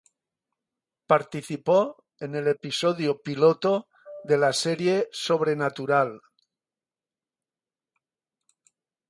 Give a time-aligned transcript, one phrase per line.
[1.05, 3.87] Participó en el episodio piloto
[4.23, 6.19] de la serie "Sobrenatural".